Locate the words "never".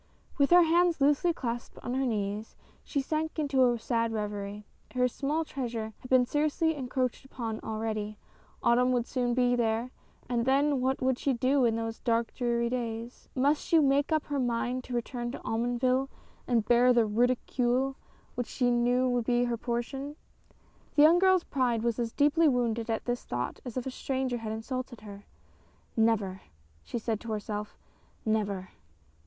25.95-26.41, 28.25-28.69